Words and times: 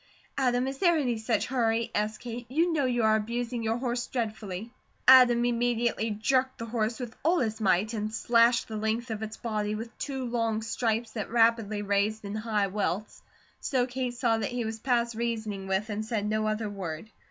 "Adam, 0.35 0.65
is 0.67 0.79
there 0.79 0.97
any 0.97 1.15
such 1.15 1.45
hurry?" 1.45 1.91
asked 1.93 2.21
Kate. 2.21 2.49
"You 2.49 2.73
know 2.73 2.85
you 2.85 3.03
are 3.03 3.15
abusing 3.15 3.61
your 3.61 3.77
horse 3.77 4.07
dreadfully." 4.07 4.71
Adam 5.07 5.45
immediately 5.45 6.09
jerked 6.09 6.57
the 6.57 6.65
horse 6.65 6.99
with 6.99 7.15
all 7.21 7.37
his 7.37 7.61
might, 7.61 7.93
and 7.93 8.11
slashed 8.11 8.67
the 8.67 8.77
length 8.77 9.11
of 9.11 9.21
its 9.21 9.37
body 9.37 9.75
with 9.75 9.95
two 9.99 10.25
long 10.25 10.63
stripes 10.63 11.11
that 11.11 11.29
rapidly 11.29 11.83
raised 11.83 12.25
in 12.25 12.33
high 12.33 12.65
welts, 12.65 13.21
so 13.59 13.85
Kate 13.85 14.15
saw 14.15 14.39
that 14.39 14.49
he 14.49 14.65
was 14.65 14.79
past 14.79 15.13
reasoning 15.13 15.67
with 15.67 15.87
and 15.91 16.03
said 16.03 16.25
no 16.25 16.47
other 16.47 16.67
word. 16.67 17.11